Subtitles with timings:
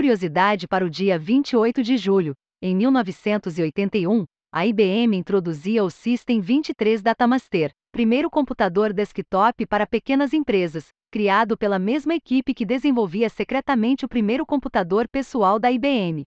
[0.00, 2.32] curiosidade para o dia 28 de julho,
[2.62, 10.88] em 1981, a IBM introduzia o System 23 Datamaster, primeiro computador desktop para pequenas empresas,
[11.12, 16.22] criado pela mesma equipe que desenvolvia secretamente o primeiro computador pessoal da IBM.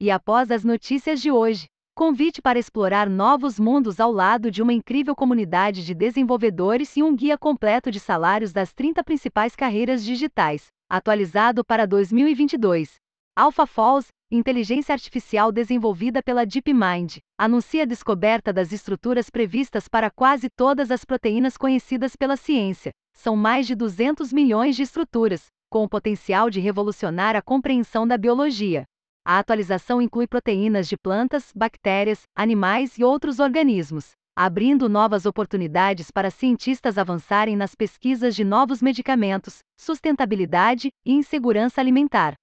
[0.00, 4.72] E após as notícias de hoje, convite para explorar novos mundos ao lado de uma
[4.72, 10.68] incrível comunidade de desenvolvedores e um guia completo de salários das 30 principais carreiras digitais,
[10.88, 12.96] atualizado para 2022.
[13.38, 20.90] AlphaFalls, inteligência artificial desenvolvida pela DeepMind, anuncia a descoberta das estruturas previstas para quase todas
[20.90, 22.90] as proteínas conhecidas pela ciência.
[23.16, 28.18] São mais de 200 milhões de estruturas, com o potencial de revolucionar a compreensão da
[28.18, 28.82] biologia.
[29.24, 36.32] A atualização inclui proteínas de plantas, bactérias, animais e outros organismos, abrindo novas oportunidades para
[36.32, 42.34] cientistas avançarem nas pesquisas de novos medicamentos, sustentabilidade e insegurança alimentar.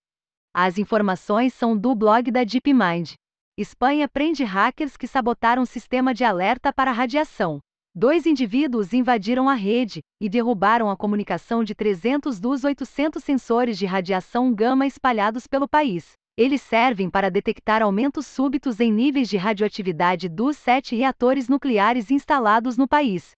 [0.57, 3.15] As informações são do blog da DeepMind.
[3.57, 7.59] Espanha prende hackers que sabotaram sistema de alerta para radiação.
[7.93, 13.85] Dois indivíduos invadiram a rede e derrubaram a comunicação de 300 dos 800 sensores de
[13.85, 16.13] radiação gama espalhados pelo país.
[16.37, 22.77] Eles servem para detectar aumentos súbitos em níveis de radioatividade dos sete reatores nucleares instalados
[22.77, 23.31] no país.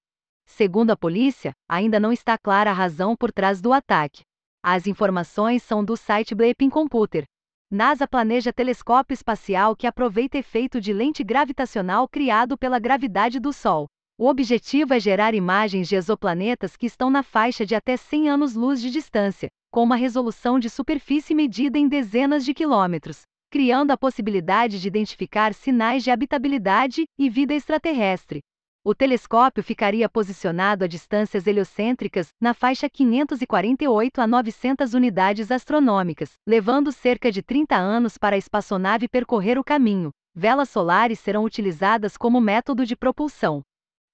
[0.45, 4.21] Segundo a polícia, ainda não está clara a razão por trás do ataque.
[4.69, 7.23] As informações são do site Bleeping Computer.
[7.71, 13.87] NASA planeja telescópio espacial que aproveita efeito de lente gravitacional criado pela gravidade do Sol.
[14.17, 18.81] O objetivo é gerar imagens de exoplanetas que estão na faixa de até 100 anos-luz
[18.81, 24.81] de distância, com uma resolução de superfície medida em dezenas de quilômetros, criando a possibilidade
[24.81, 28.39] de identificar sinais de habitabilidade e vida extraterrestre.
[28.89, 36.89] O telescópio ficaria posicionado a distâncias heliocêntricas, na faixa 548 a 900 unidades astronômicas, levando
[36.93, 40.11] cerca de 30 anos para a espaçonave percorrer o caminho.
[40.33, 43.61] Velas solares serão utilizadas como método de propulsão.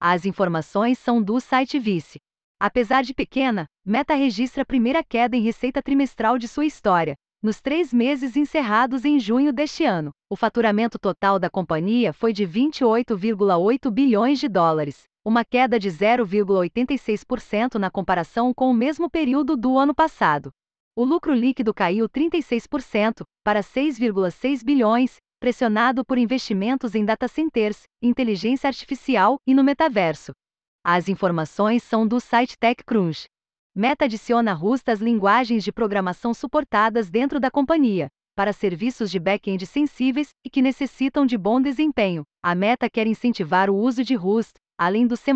[0.00, 2.18] As informações são do site Vice.
[2.58, 7.14] Apesar de pequena, Meta registra a primeira queda em receita trimestral de sua história.
[7.44, 12.46] Nos três meses encerrados em junho deste ano, o faturamento total da companhia foi de
[12.46, 19.76] 28,8 bilhões de dólares, uma queda de 0,86% na comparação com o mesmo período do
[19.76, 20.50] ano passado.
[20.96, 28.68] O lucro líquido caiu 36% para 6,6 bilhões, pressionado por investimentos em data centers, inteligência
[28.68, 30.32] artificial e no metaverso.
[30.82, 33.26] As informações são do site TechCrunch.
[33.76, 39.66] Meta adiciona Rust às linguagens de programação suportadas dentro da companhia, para serviços de back-end
[39.66, 42.22] sensíveis e que necessitam de bom desempenho.
[42.40, 45.32] A Meta quer incentivar o uso de Rust, além do C++.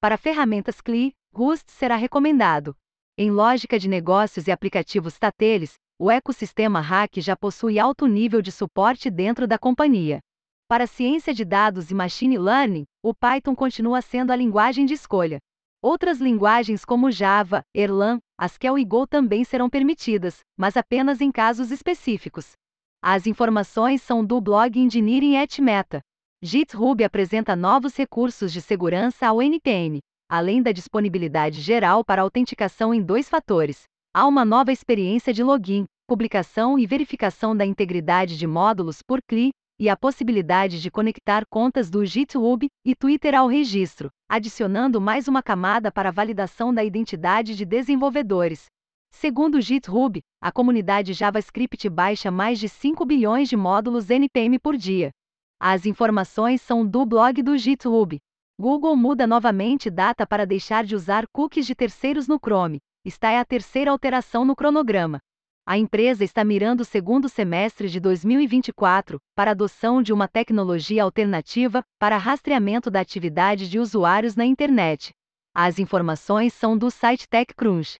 [0.00, 2.74] Para ferramentas CLI, Rust será recomendado.
[3.16, 8.50] Em lógica de negócios e aplicativos Tateles, o ecossistema Hack já possui alto nível de
[8.50, 10.18] suporte dentro da companhia.
[10.66, 15.38] Para ciência de dados e machine learning, o Python continua sendo a linguagem de escolha.
[15.80, 21.70] Outras linguagens como Java, Erlang, Haskell e Go também serão permitidas, mas apenas em casos
[21.70, 22.52] específicos.
[23.00, 26.00] As informações são do blog Engineering at Meta.
[26.42, 33.00] GitHub apresenta novos recursos de segurança ao NPM, além da disponibilidade geral para autenticação em
[33.00, 33.84] dois fatores.
[34.12, 39.50] Há uma nova experiência de login, publicação e verificação da integridade de módulos por CLI,
[39.78, 45.42] e a possibilidade de conectar contas do GitHub e Twitter ao registro, adicionando mais uma
[45.42, 48.66] camada para validação da identidade de desenvolvedores.
[49.12, 54.76] Segundo o GitHub, a comunidade JavaScript baixa mais de 5 bilhões de módulos NPM por
[54.76, 55.10] dia.
[55.60, 58.18] As informações são do blog do GitHub.
[58.60, 62.78] Google muda novamente data para deixar de usar cookies de terceiros no Chrome.
[63.06, 65.20] Esta é a terceira alteração no cronograma
[65.68, 71.84] a empresa está mirando o segundo semestre de 2024 para adoção de uma tecnologia alternativa
[71.98, 75.10] para rastreamento da atividade de usuários na internet.
[75.54, 77.96] As informações são do site TechCrunch.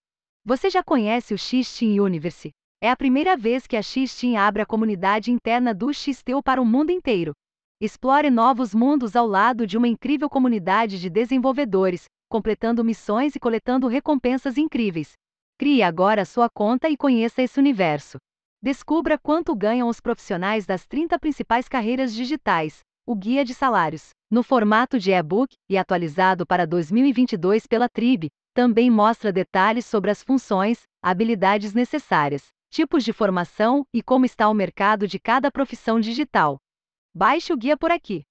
[0.47, 2.53] Você já conhece o X-Team Universe?
[2.81, 6.64] É a primeira vez que a X-Team abre a comunidade interna do XTEU para o
[6.64, 7.35] mundo inteiro.
[7.82, 13.88] Explore novos mundos ao lado de uma incrível comunidade de desenvolvedores, completando missões e coletando
[13.88, 15.12] recompensas incríveis.
[15.58, 18.16] Crie agora sua conta e conheça esse universo.
[18.62, 24.44] Descubra quanto ganham os profissionais das 30 principais carreiras digitais, o Guia de Salários, no
[24.44, 30.82] formato de e-book e atualizado para 2022 pela Trib, também mostra detalhes sobre as funções,
[31.02, 36.58] habilidades necessárias, tipos de formação e como está o mercado de cada profissão digital.
[37.12, 38.22] Baixe o guia por aqui.